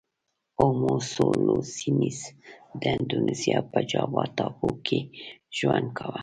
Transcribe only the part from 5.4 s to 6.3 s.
ژوند کاوه.